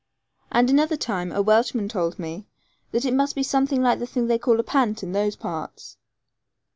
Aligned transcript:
And 0.51 0.71
another 0.71 0.97
time 0.97 1.31
a 1.31 1.43
Welshman 1.43 1.87
told 1.87 2.17
me 2.17 2.47
that 2.91 3.05
it 3.05 3.13
must 3.13 3.35
be 3.35 3.43
something 3.43 3.83
like 3.83 3.99
the 3.99 4.07
thing 4.07 4.25
they 4.25 4.39
call 4.39 4.59
a 4.59 4.63
'pant' 4.63 5.03
in 5.03 5.11
those 5.11 5.35
parts. 5.35 5.97